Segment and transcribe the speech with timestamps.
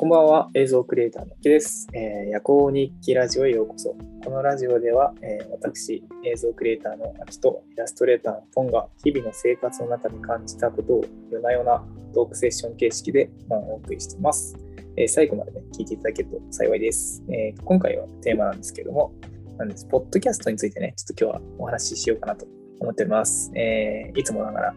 [0.00, 1.86] こんばんは、映像クリエイターの木です。
[1.92, 3.94] えー、夜行日記ラジオへようこそ。
[4.24, 11.84] このラジオでは、えー私、映像クリエイターの秋とイラストレーターのポンが日々の生活の中で感じたことを夜な夜な
[12.14, 14.56] トークセッション形式で、まあ、お送りしています。
[14.96, 19.12] えー最後まで、ね、聞いていただけると幸いです、えー今回はテーマなんですけども、
[19.58, 22.46] なんです、ポッドキャストについてね、ちょっと今日はお話ししようかなと
[22.80, 23.52] 思っております。
[23.54, 24.74] えーいつもながら、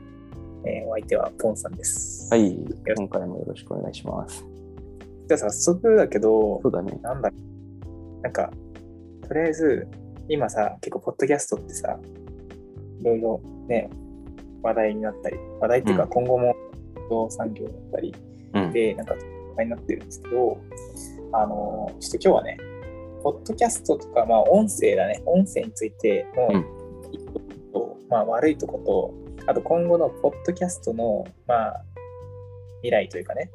[0.65, 2.28] えーお相手はポンさんです。
[2.29, 2.57] はい、
[2.97, 4.53] 今回もよろしくお願いします。
[5.27, 7.00] じゃあ早速だけどそ、うだね。
[7.01, 7.31] なんだ
[8.21, 8.51] なんか、
[9.27, 9.87] とりあえず、
[10.29, 12.00] 今さ、結構、ポッドキャストってさ、
[13.01, 13.89] いろいろね、
[14.61, 16.55] 話題になったり、話題っていうか、うん今後も、
[17.07, 18.15] 不動産業だったり
[18.54, 18.71] うん。
[18.71, 20.57] で、なんか、話題になってるんですけど、
[21.33, 22.57] あの、ちょっと今日はね、
[23.23, 26.83] ポッドキャストとか、まあ、音声だね、音声についての、うん
[28.09, 31.83] まあ、悪いとこと、あと、今後のポッドキャストの、まあ、
[32.81, 33.50] 未来というかね、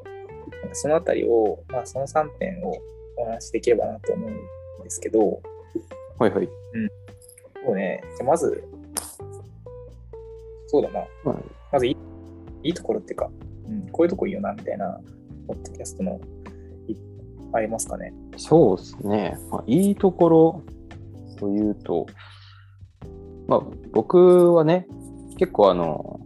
[0.73, 2.77] そのあたりを、まあ、その3点を
[3.17, 4.35] お話しできればなと思うん
[4.85, 5.41] ですけど、
[6.19, 6.49] はいはい。
[7.65, 8.65] そうね、じゃあまず、
[10.67, 11.37] そうだな、まあ
[11.73, 11.97] まずいい
[12.65, 13.31] いいところっていうか、
[13.69, 15.01] うん、こういうとこいいよな、みたいな、
[15.47, 16.21] ポッドキャストの、
[16.89, 16.97] い
[17.53, 18.13] ありますかね？
[18.37, 19.39] そうですね。
[19.51, 20.63] まあ、いいところ
[21.39, 22.07] というと、
[23.47, 23.61] まあ、
[23.93, 24.87] 僕はね、
[25.39, 26.21] 結構あの、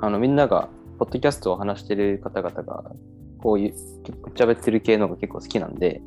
[0.00, 2.92] あのみんなが、ポッドキャストを話してる方々が、
[3.38, 3.72] こういう、
[4.04, 6.02] 結構喋ってる系のが結構好きなんで、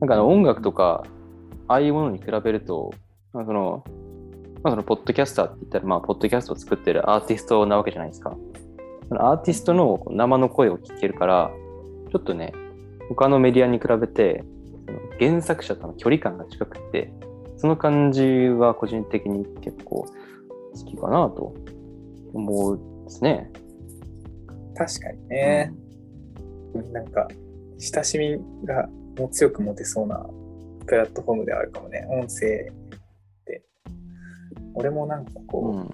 [0.00, 1.04] なんかあの音楽とか、
[1.68, 2.92] ああいうものに比べると、
[3.32, 3.84] まあ、その、
[4.62, 8.36] まあ、そのポッドキャスターって言ったら、まあ、ポッドキャストを作ってるアーティストなわけじゃないですか。
[9.08, 11.50] そのアーティストの生の声を聞けるから、
[12.10, 12.52] ちょっとね、
[13.08, 14.44] 他のメディアに比べて、
[14.86, 17.12] その原作者との距離感が近くて、
[17.56, 21.54] その感じは個人的に結構好きかなと
[22.34, 23.50] 思うんですね。
[24.76, 25.72] 確かにね、
[26.92, 27.28] なんか、
[27.78, 30.26] 親しみがもう強く持てそうな
[30.86, 33.62] プラットフォームではあるかもね、音声って。
[34.74, 35.90] 俺もなんかこう、うん。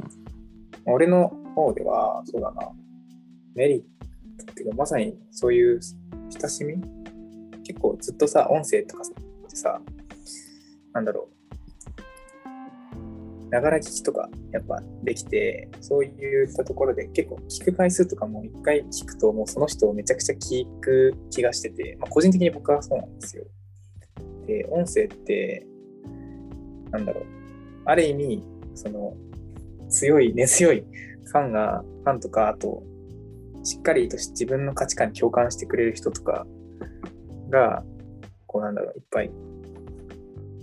[0.86, 2.70] 俺の方では、そうだな、
[3.54, 3.80] メリッ
[4.44, 5.80] トっていうか、まさにそういう
[6.30, 6.80] 親しみ？
[7.64, 9.80] 結構ずっとさ、音声とかってさ、
[10.94, 11.34] なんだろう、
[13.50, 23.44] ながら聞きとかやっぱできて、そういったところで結構聞く回数とかも一回聞くと、もうその人をめちゃくちゃ聞く気がしてて、まあ、個人的に僕はそうなんですよ。
[24.46, 25.66] で、音声って、
[26.90, 27.24] なんだろう、
[27.84, 28.44] ある意味、
[28.74, 29.16] その、
[29.88, 30.84] 強い、根強い
[31.24, 32.82] ファンが、ファンとか、あと、
[33.64, 36.46] しっかりと自分の価値観に共感してくれる人とか
[37.50, 37.82] が、
[38.46, 39.30] こうなんだろう、いっぱい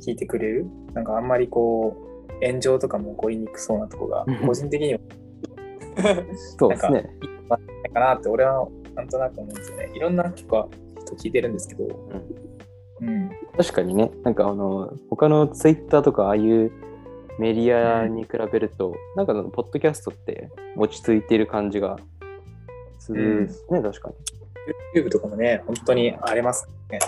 [0.06, 0.66] 聞いてくれる。
[0.94, 2.05] なんかあんまりこう、
[2.42, 5.00] 炎上とかも起こりにくそうなとこがうん、個人的には
[6.58, 7.10] そうですね。
[7.22, 7.58] いいんじゃな
[7.88, 9.92] いかなって俺はなんとなく思うんですよね。
[9.94, 10.70] いろんな結構
[11.06, 11.86] 人聞いてるんですけど、
[13.02, 13.30] うん。
[13.58, 16.72] 確かにね、なんかあの、他のツイッターとかああいう
[17.40, 21.98] メディアに比べると、なんかそのポッドキャストって落ち着いている感じが
[23.00, 24.12] するですね、確か
[24.96, 27.00] YouTube とかもね、本当に荒れますね。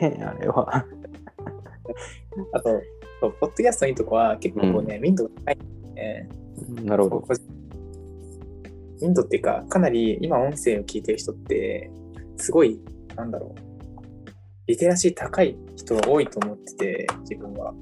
[0.00, 0.18] に。
[0.18, 0.86] ね、あれは。
[2.52, 2.80] あと、
[3.30, 5.58] ポッドキャストのいいとこは結構こうね、民度が高い
[5.94, 6.28] ね。
[6.84, 7.24] なるほど。
[9.00, 11.90] 民度っていうか、かなり今音声を聞いてる人って、
[12.36, 12.80] すごい、
[13.16, 13.72] なんだろう、
[14.66, 17.74] リテラシー高い人が多いと思ってて、自分は。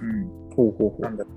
[0.00, 0.28] うん。
[0.54, 1.30] ほうほうほなんだろ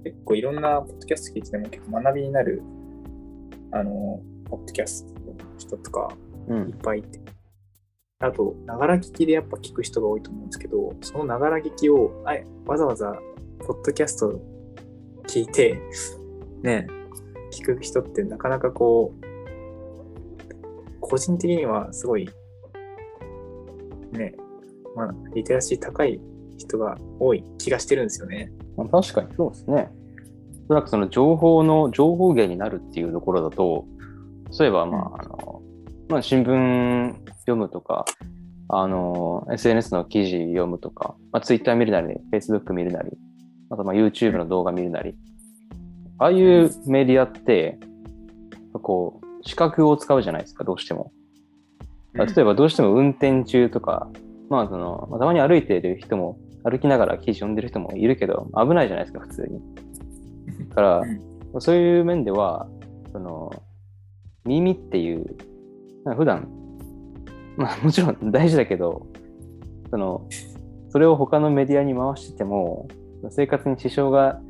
[0.00, 0.04] う。
[0.04, 2.62] 結構いろんなポッドキャスト聞いてても結構学びになる、
[3.72, 6.16] あの、ポッドキャストの人とか
[6.48, 6.54] う。
[6.54, 6.72] ういっん。
[6.78, 7.20] ぱいいて。
[8.22, 13.18] あと、ながら聞きでやっぱ聞く人が多いと思うんですけど、そのながら聞きを、あえわざわざ、
[13.66, 14.40] ポッドキャスト
[15.26, 15.80] 聞いて、
[16.62, 16.86] ね、
[17.52, 22.30] 聞く人ってなかなかこう、個人的にはすごい、
[24.12, 24.36] ね、
[24.94, 26.20] まあ、リテラシー高い
[26.58, 28.52] 人が多い気がしてるんですよね。
[28.76, 29.90] まあ確かにそうですね。
[30.66, 33.84] おそらくその情報の情報源になるっていうところだと、
[34.52, 35.62] そういえば、まあ、あの、
[36.08, 38.04] まあ、新聞読むとか、
[38.68, 43.10] あの、SNS の記事読むとか、まあ、Twitter 見るなり、Facebook 見るなり、
[43.70, 45.14] あとまあ YouTube の動画見るなり、
[46.18, 47.78] ああいうメディアって、
[48.72, 51.12] こう、視覚を使うじゃないですか、どうしても。
[52.14, 54.08] 例えばどうしても運転中とか、
[54.48, 59.60] まあその、まあたまに歩いている人も、歩きながら記事読んでる人もいるけど、危ないじゃないですか、普通に。
[60.68, 62.66] だから、うんそういう面では、
[63.12, 63.52] その、
[64.44, 65.36] 耳っていう、
[66.16, 66.48] 普段、
[67.56, 69.06] まあ もちろん大事だけど、
[69.90, 70.26] その、
[70.88, 72.88] それを他のメディアに回してても、
[73.30, 74.40] 生活に支障が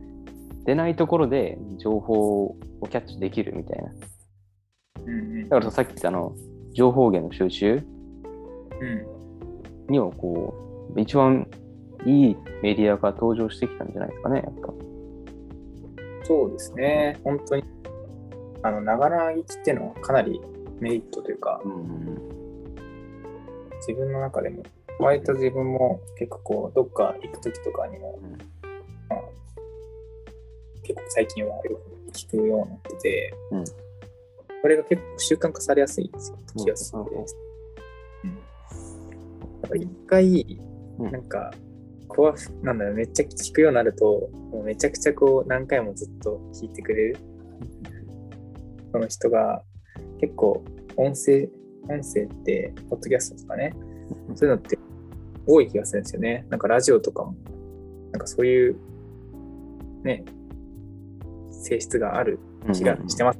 [0.64, 2.56] 出ないところで情報を
[2.88, 3.92] キャッチできるみたいな。
[5.04, 5.14] うんう
[5.44, 5.48] ん。
[5.48, 6.34] だからさっき言ったあの、
[6.72, 7.82] 情報源の収集
[8.80, 9.92] うん。
[9.92, 10.54] にはこ
[10.96, 11.46] う、一番
[12.04, 14.72] いいメディアが登場してきたんじゃないですかね、やっぱ。
[16.24, 17.18] そうですね。
[17.24, 17.64] 本当に、
[18.62, 20.40] あの、ながら聞きっていうのはかなり
[20.80, 22.31] メリットというか、うん。
[23.86, 24.62] 自分の中でも、
[24.98, 28.30] 割と自分も結構こう、どっか行くときとかにも、うん。
[28.32, 28.36] ま
[29.16, 29.22] あ、
[30.82, 31.80] 結構最近はよ
[32.12, 33.64] く聞くようになってて、うん。
[34.62, 37.04] これが結構習慣化されやすいんですよ、気がするん。
[37.04, 37.18] でうん。
[37.18, 37.24] うん。
[37.24, 37.26] や
[39.66, 40.60] っぱ一回、
[40.98, 41.10] うん。
[41.10, 41.52] なんか、
[42.08, 47.16] 怖くなんだろう、めっちゃ聞くようになると、もうめちゃくちゃこう、何回もずっと聞いてくれる、
[48.92, 49.62] その人が、
[50.20, 50.62] 結構、
[50.96, 51.48] 音声、
[51.88, 53.74] 音声って、ポッドキャストとかね、
[54.34, 54.78] そういうのって
[55.46, 56.46] 多い気がするんですよね。
[56.48, 57.34] なんかラジオとかも、
[58.12, 58.76] なんかそういう、
[60.04, 60.24] ね、
[61.50, 62.38] 性質がある
[62.72, 63.38] 気がしてます。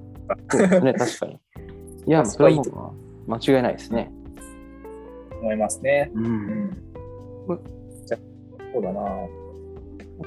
[0.51, 1.41] そうですね、確かに。
[2.07, 2.95] いや、それはも
[3.27, 4.11] う間違いないですね。
[5.41, 6.11] 思いますね。
[6.15, 6.19] う。
[6.19, 6.71] うんん。
[8.07, 8.21] じゃあ、
[8.73, 9.03] そうだな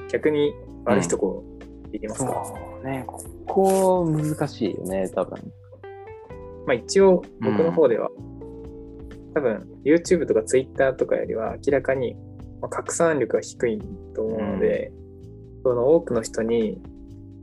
[0.08, 0.54] 逆に
[0.84, 1.42] 悪いとこ
[1.92, 5.38] いきますか、そうね、ここ難しいよね、多分。
[6.66, 8.10] まあ一応僕の方では、
[9.34, 12.14] 多分 YouTube とか Twitter とかよりは明らかに
[12.60, 13.78] まあ拡散力が低い
[14.14, 14.92] と思うので、
[15.62, 16.80] その多くの人に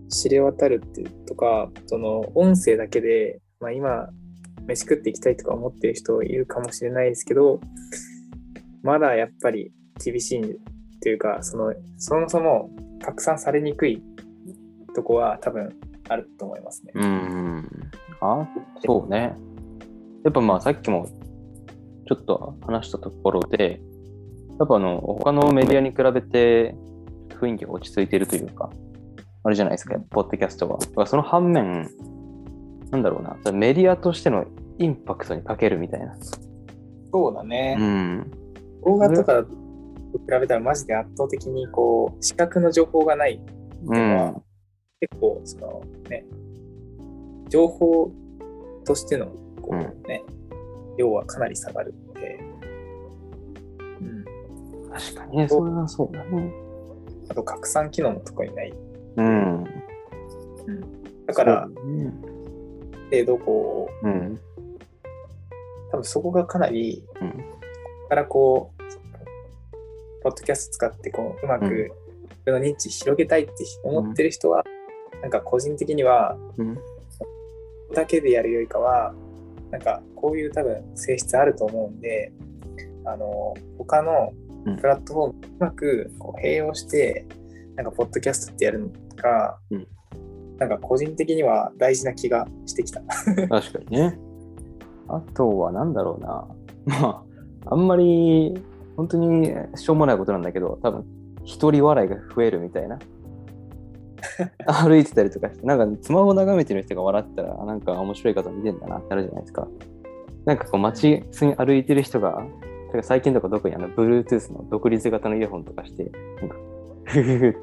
[0.10, 4.08] 知れ渡るっていうとかその音声だけで、まあ、今
[4.68, 7.60] 飯食っていきたいとか思ってる人いるかもしれないですけど
[8.82, 9.72] まだやっぱり
[10.04, 10.42] 厳しい
[11.02, 12.70] というかそのそもそも
[13.02, 14.02] 拡散されにくい
[14.96, 15.76] とこは多分
[16.08, 16.92] あると思いますね。
[16.96, 17.70] うん。
[18.24, 18.48] あ、
[18.86, 19.36] そうね。
[20.24, 21.08] やっぱまあさっきも
[22.08, 23.82] ちょっと話したところで、
[24.60, 26.76] やっぱあの、他のメディアに比べて
[27.30, 28.70] 雰囲気が落ち着いているというか、
[29.44, 30.78] あれじゃないですか、ポッドキャストは。
[30.78, 31.90] だからその反面、
[32.92, 34.46] なんだろうな、メディアとしての
[34.80, 36.16] インパクトに欠けるみたいな。
[37.12, 38.32] そうだねうん。
[38.86, 43.42] 動画とかと比べたらマジで圧倒的にこう視覚の情報がない
[43.86, 44.36] うん。
[45.00, 46.26] 結構そのね
[47.50, 48.12] 情報
[48.86, 49.28] としての
[49.62, 50.24] こう、ね
[50.98, 52.40] 量はかなり下がるので、
[54.00, 56.54] うん、確かにね、それはそうだね。
[57.30, 58.74] あと拡散機能も特にない
[59.16, 59.64] うん。
[61.26, 62.14] だからね
[63.10, 64.40] 程度こううん。
[65.92, 67.32] 多分そこがかなりうん。
[67.32, 67.38] こ
[68.04, 68.84] こからこう
[70.22, 72.04] ポッドキャスト使ってこううまくうん
[72.54, 73.54] の認知広げたいって
[73.84, 74.64] 思ってる人は、
[75.22, 76.78] なんか個人的にはうん。
[77.94, 79.14] だけでやるよりかは、
[79.72, 82.32] なんかこういう多分性質あると思うんで、
[83.06, 84.34] あの、他の
[84.66, 87.26] うんプラットフォームうまくこう併用して、
[87.76, 89.88] なんかポッドキャストってやるのが、うん
[90.60, 93.02] なんか個人的には大事な気がしてきた。
[93.02, 94.18] 確かにね。
[95.10, 96.48] あとはなんだろうな。
[96.86, 97.26] ま
[97.66, 98.54] あ、あんまり
[98.96, 101.06] 本当にしょうもないことなんだけど、多分
[101.44, 103.00] 一人笑いが増えるみたいな。
[104.66, 109.68] 歩いてたりとかして、なんかスマホ眺めてる人が笑ったら、なんか面白い方見てんだなってあるじゃないですか。
[110.46, 112.44] なんかこう街普通に歩いてる人が、
[112.92, 116.12] てか最近とか特にあの Bluetooth の独立型のイヤホンとかして、
[116.42, 116.56] なんか、
[117.06, 117.60] ふふふって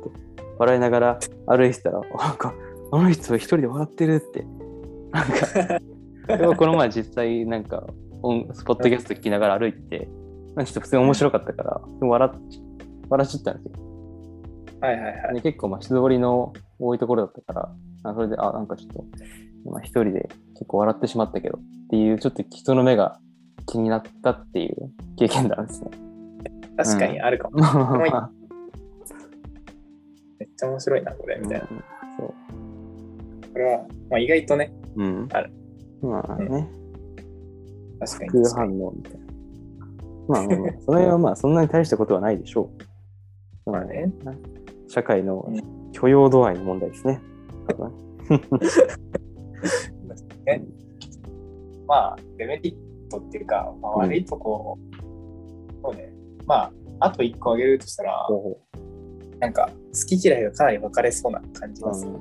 [0.59, 2.55] 笑いながら歩いてたら、なんか、
[2.93, 4.45] あの人一人で笑ってるって。
[5.13, 7.87] なんか、でもこの前実際なんか、
[8.53, 12.41] スポッドキャスト聞きながら歩いてて、ちょっと普通に面白かったから、笑っ
[13.09, 13.80] 笑っちゃったんですよ。
[14.81, 15.35] はいはいはい。
[15.35, 17.73] で結構まあ人通りの多いところだったから、
[18.05, 19.05] あそれで、あ、なんかちょっと、
[19.65, 21.61] 今一人で結構笑ってしまったけどっ
[21.91, 23.19] ていう、ちょっと人の目が
[23.67, 25.91] 気になったっていう経験談ですね。
[26.77, 27.59] 確かにあるかも。
[27.59, 28.31] まあまあまあ
[30.39, 31.67] めっちゃ面白いな、これ、みたいな。
[32.19, 33.53] そう。
[33.53, 33.79] これは、
[34.11, 35.29] まあ、意外とね、うん。
[35.33, 35.53] ある。
[36.03, 36.69] まあね、
[38.01, 38.79] 確かに空確かに。
[38.79, 39.31] 反応みたいな。
[40.29, 40.45] まあ
[40.87, 42.71] それはまあそんなに大したことはないでしょ
[43.67, 43.71] う。
[43.71, 44.11] まあね。
[44.91, 47.21] 社会のうん許容度合いの問題ですね。
[51.87, 52.77] まあ、デメリッ
[53.11, 54.79] トっていうか、まあ、悪いとこ、
[55.83, 56.13] そうね。
[56.47, 56.71] ま
[57.01, 58.57] あ、あと1個挙げるとしたら、ほ
[59.41, 62.07] なんか、好き嫌いがかなり分かれそうな感じうます。
[62.07, 62.21] うん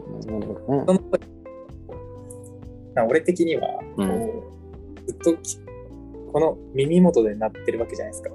[2.96, 4.10] なる俺的には、こう、うん
[5.06, 5.58] ずっとき
[6.32, 8.32] この耳元で鳴ってるわけじゃないですか。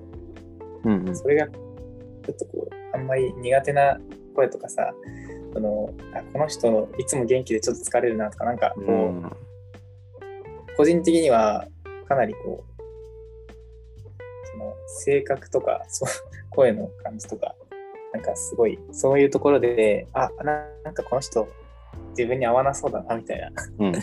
[0.84, 3.98] うんうんそれが、ちょっとこう、あんまり苦手な
[4.34, 4.92] 声とかさ、
[5.52, 9.32] そのあこの人いつも元気でちょっと疲れるなとか、なんかこう、うん
[10.76, 11.68] 個人的には
[12.08, 12.82] かなりこう、
[14.50, 16.08] その性格とか、そう
[16.50, 17.54] 声の感じとか、
[18.12, 21.46] なんかすごい、そういうところで、あ、ななんかこの人、
[22.18, 23.92] 自分に合わなそうだなみたいな、うん。
[23.92, 24.02] なん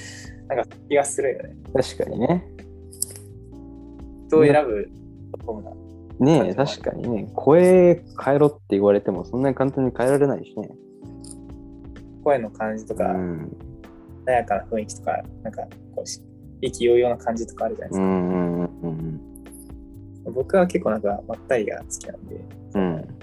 [0.60, 1.56] か気がするよね。
[1.74, 2.46] 確かにね。
[4.30, 4.90] 人を選ぶ？
[5.46, 5.72] そうな。
[6.22, 7.32] ねえ、確かにね。
[7.36, 10.70] 声変えろって言われても、そんなに簡単に変えられないしね。
[12.24, 13.52] 声の感じとうか、ん。
[14.26, 15.64] 穏やかな雰囲気とか、なんか
[15.96, 16.22] こうし
[16.62, 18.06] 意気揚々な感じとかあるじゃないですか。
[18.06, 19.22] うんうんうんうん
[20.34, 22.36] 僕は結構なんかまったりが好きなんで、
[22.76, 23.18] うん。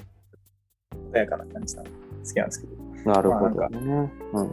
[1.12, 3.12] 穏やかな感じが好きなんですけど。
[3.12, 4.12] なるほどまあね。
[4.32, 4.50] うん。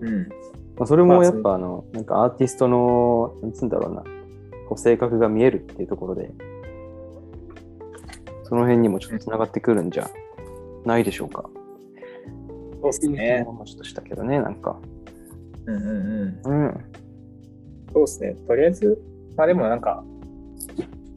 [0.00, 0.28] うん。
[0.76, 4.02] まあ、それもやっぱあの、なんかアーティストの、なんつうんだろうな、
[4.68, 6.32] こう性格が見えるっていうところで、
[8.44, 10.10] その辺にもちょっとつながってくるんじゃ
[10.84, 11.48] ないでしょうか。
[12.80, 13.44] そうですね。
[13.44, 14.78] もちょっとしたけどね、なんか。
[15.66, 16.64] うんうんうん。
[16.66, 16.84] うん。
[17.92, 18.36] そうですね。
[18.46, 18.98] とりあえず、
[19.36, 20.04] まあでもなんか、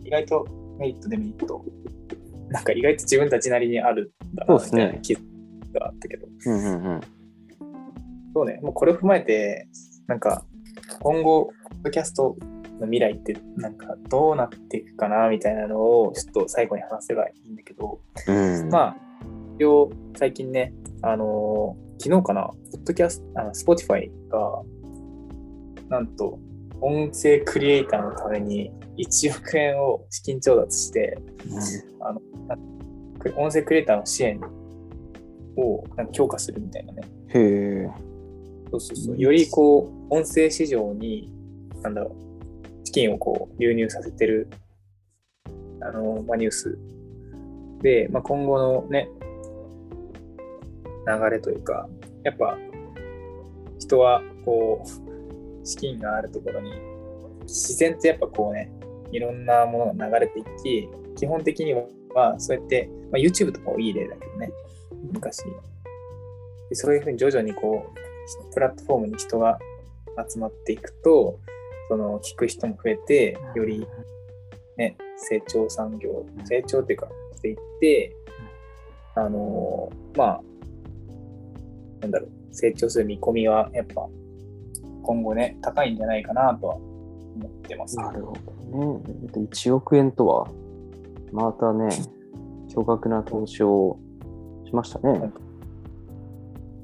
[0.05, 0.47] 意外と
[0.79, 1.65] メリット、デメリット、
[2.49, 5.19] なんか意外と自分たちなりにあるんだな、そうですねみたいな気が
[5.87, 6.27] あったけど。
[6.45, 7.01] うんうんうん。
[8.33, 9.67] そうね、もうこれを踏まえて、
[10.07, 10.45] なんか、
[10.99, 12.37] 今後、ポッドキャスト
[12.79, 18.97] の未来って、なんか、どうなっていくかな、みたいなのを、ちょっと最後に話せばいいんだけど、うん、まあ、
[19.55, 24.61] 一応、最近ね、あのー昨日かな、ポッドキャスト、あの、Spotify が、
[25.89, 26.39] なんと、
[26.79, 31.17] 音声クリエイターのために1億円を資金調達して、
[31.99, 32.59] あの、なん
[33.35, 34.39] 音声クリエイターの支援
[35.57, 37.01] をなんか強化するみたいなね。
[37.29, 37.39] へ
[37.85, 37.89] え。
[38.69, 39.17] そうそうそう。
[39.17, 41.31] よりこう、音声市場に、
[41.81, 42.26] なんだろう、
[42.87, 44.47] 資金をこう流入させてる、
[45.81, 46.79] あの、まあ、ニュース
[47.81, 49.09] で、まあ、今後のね、
[51.05, 51.89] 流れというか、
[52.23, 52.57] やっぱ、
[53.77, 56.71] 人はこう、資金があるところに、
[57.41, 58.71] 自然とやっぱこうね、
[59.11, 61.73] いろんなものが流れていき、基本的に
[62.13, 64.49] は、そうやって、まあ、YouTube とかもいい例だけどね、
[65.11, 65.43] 昔。
[66.69, 67.85] でそういうふうに徐々にこ
[68.49, 69.59] う、プラットフォームに人が
[70.31, 71.37] 集まっていくと、
[71.87, 73.87] その聞く人も増えて、より
[74.77, 78.15] ね、成長産業、成長っていうか、していって、
[79.15, 80.41] あのーまあ、
[82.01, 84.07] なんだろう、成長する見込みは、やっぱ、
[85.03, 87.95] 今後ね、高いんじゃないかなとは思ってます。
[87.97, 89.01] なるほどね。
[89.33, 90.47] 1億円とは、
[91.31, 91.89] またね、
[92.69, 93.97] 巨額な投資を
[94.65, 95.31] しましたね。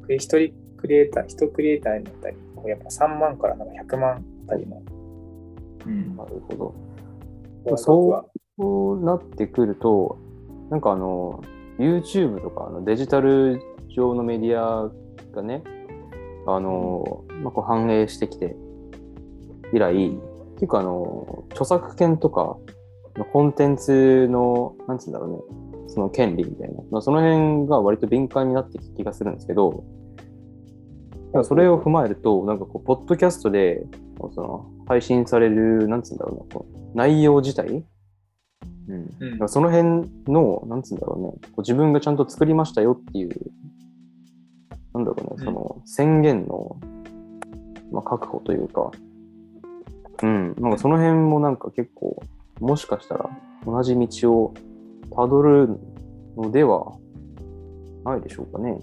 [0.07, 4.81] で一人クリエイター、一クリエイターになったり、こうやっぱ3万からなんか100万あたりの、
[5.85, 6.75] うん、なるほど。
[7.65, 10.17] 僕そうなってくると、
[10.69, 11.43] なんかあの、
[11.79, 13.61] YouTube とかあのデジタル
[13.95, 14.91] 上のメディア
[15.33, 15.63] がね、
[16.45, 18.55] あの、まあ、こう反映してきて
[19.73, 20.17] 以来、
[20.55, 22.57] 結構あの、著作権とか
[23.17, 29.83] のコンテンツの、なんつうんだろうね、その権利みたいな、まあ、その辺が割と敏感になってきた気がするんですけど、
[31.43, 33.83] それを踏まえると、なんかこう、ポッドキャストで、
[34.35, 37.83] その配信される、なんつうんだろうな、こう内容自体、
[38.87, 39.09] うん。
[39.19, 39.31] うん。
[39.31, 43.51] だからその辺の、なんつうんだろうね、こう自分がちゃんと作りましたよっていう、
[44.93, 45.45] なんだろうね、うん。
[45.45, 46.77] その宣言の、
[47.91, 48.91] まあ、確保というか、
[50.21, 52.21] うん、なんかその辺もなんか結構、
[52.59, 53.29] もしかしたら
[53.65, 54.53] 同じ道を
[55.15, 55.79] たどる
[56.37, 56.93] のでは
[58.03, 58.79] ないでしょうかね。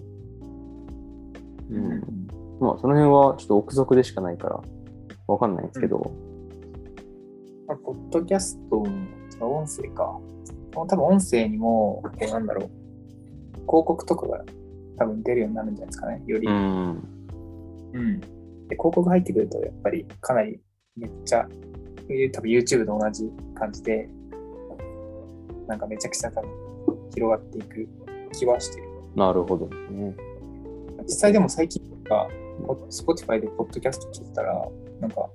[1.71, 2.28] うん。
[2.61, 4.61] まあ、その辺はちょっと憶測でしかないから、
[5.32, 5.99] わかんないんですけど、
[7.66, 8.84] まあ、ポッドキャスト
[9.38, 10.18] の音声か。
[10.72, 12.70] 多分音声にも、こうなんだろう、
[13.66, 14.44] 広告とかが
[14.99, 16.46] 多分出るようになるんじゃないですかね、より。
[16.46, 17.02] うん。
[17.92, 20.60] うんで広告入ってくると、やっぱりかなり
[20.96, 21.49] めっちゃ、
[22.32, 24.08] 多分 YouTube と同じ感じで、
[25.66, 26.50] なんかめちゃくちゃ多分
[27.14, 27.88] 広がっていく
[28.32, 28.88] 気はしてる。
[29.16, 30.14] なるほどね。
[31.02, 32.28] 実際でも最近か、
[32.90, 34.68] Spotify でポッドキャスト聞いたら、
[35.00, 35.28] なんか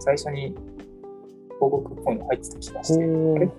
[0.00, 0.56] 最初に広
[1.60, 3.50] 告っぽいの入ってた気がして、あれ？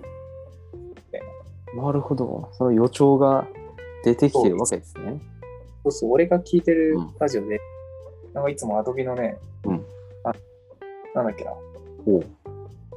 [1.74, 1.92] な。
[1.92, 2.48] るほど。
[2.52, 3.46] その予兆が
[4.04, 5.20] 出てきてるわけですね。
[5.82, 7.14] そうそう、俺が聞いてるうん。
[7.18, 7.58] ラジオで、
[8.32, 9.84] なんかいつもアドビのね、うん。
[10.24, 10.32] あ
[11.14, 11.52] なんだっけな、
[12.06, 12.20] おう。
[12.20, 12.26] 広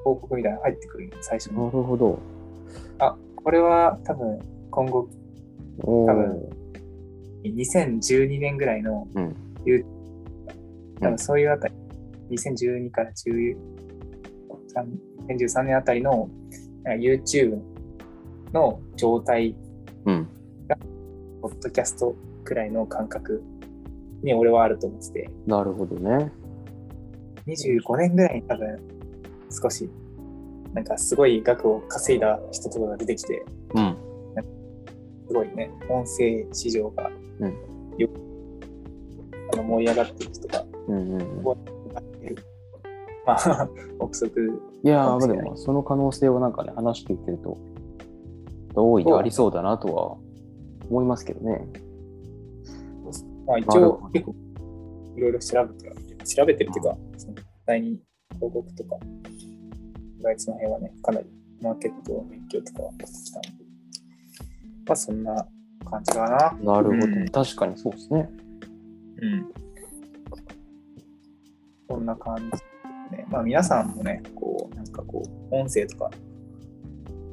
[0.04, 1.58] 告みたいなの入ってくる最初に。
[1.58, 2.20] なるほど。
[3.00, 4.40] あ、これは多分
[4.72, 5.08] 今後、
[5.84, 6.50] お多分
[7.44, 9.36] 2012年ぐらいの、うん。
[11.00, 11.74] 多分そういうあたり、
[12.30, 13.56] 2012から10
[15.28, 16.30] 2013年あたりの
[16.86, 17.60] YouTube
[18.54, 19.56] の状態、
[20.06, 20.28] うん。
[21.42, 23.44] ポッドキャストくらいの感覚
[24.24, 26.32] に俺はあると思ってて、なるほどね。
[27.46, 28.80] 25年ぐらいに多分
[29.62, 29.90] 少し、
[30.74, 33.44] なんかすごい額を稼いだ人とかが出てきて、
[33.76, 33.98] うん。
[35.28, 37.54] すごいね、音声市場が、うん
[37.98, 38.10] よ
[39.56, 41.77] の盛り上がってる人が、うんうんうん。
[43.26, 43.70] まあ、
[44.00, 47.58] 憶測、いやでも、その可能性をなんかね、話聞いてると、
[48.76, 50.18] 大いにありそうだなとは
[50.90, 51.68] 思いますけどね。
[53.46, 54.36] まあ一応結構
[55.16, 58.00] いろいろ調べては、調べてるっていうか、その実際に
[58.36, 58.98] 広告とか、
[60.22, 61.28] 外地の辺はね、かなり
[61.62, 63.64] マーケットの勉強とかはしてきたので、
[64.86, 65.48] まあそんな
[65.90, 66.74] 感じかな。
[66.74, 67.08] なるほど。
[67.08, 68.30] うん確かにそうですね。
[69.22, 69.67] うん。
[71.88, 73.26] こんな感じね。
[73.30, 76.12] まあ皆さんもね、こう、なんかこう、音声とか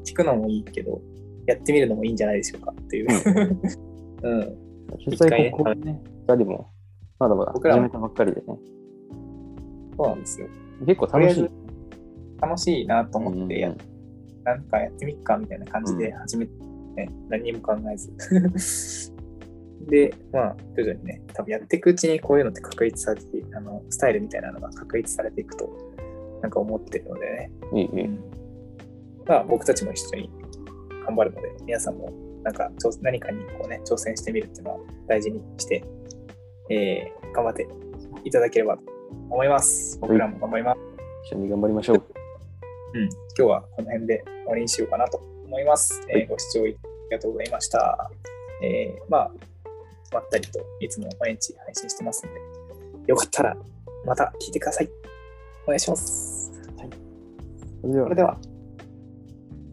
[0.04, 1.00] 聞くのもいいけど、
[1.46, 3.61] やってみるのもいいんじゃないでしょうかっていう。
[4.23, 4.56] うん。
[5.06, 6.68] 実 際、ここね、二人も、
[7.18, 8.58] まだまだ始めたばっかりでね。
[9.96, 10.49] そうなんですよ。
[10.87, 11.50] 結構楽しい。
[12.40, 13.78] 楽しいなと思ってやうん
[14.44, 16.52] なんかやってみっかみたいな感じで始めて、
[16.96, 19.12] ね何にも考えず。
[19.87, 25.69] で、まあ、徐々にね、多分やっていくうちにこういうのって確立されて、あのスタイルみたいなのが確立されていくと、
[26.43, 28.09] なんか思ってるのでね、いい。
[29.26, 30.31] まあ、僕たちも一緒に
[31.07, 32.12] 頑張るので、皆さんも
[32.43, 35.85] なんか挑何かにこう、ね、挑戦してみるっていうのは大事にして、
[36.71, 37.67] えー頑張って
[38.23, 38.83] いただければと
[39.29, 39.99] 思います。
[40.00, 40.79] 僕らも頑張ります。
[41.25, 42.05] 一緒に頑張りましょう。
[42.95, 46.00] うん、今日はこの辺で終わりにしようかなと思います。
[46.11, 46.76] えーご視聴あり
[47.11, 48.11] がとうございました。
[48.62, 49.31] えーまあ、
[50.14, 52.40] まったりといつも毎日配信してますので、
[53.09, 53.56] よかったら
[54.06, 54.88] また聞いてください。
[55.64, 56.52] お願いします。
[56.78, 56.90] はい、
[57.83, 58.38] それでは、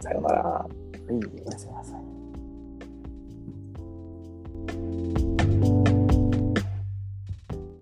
[0.02, 0.44] さようなら。
[0.44, 0.68] は
[1.10, 1.96] い、おやすみなさ
[5.28, 5.31] い。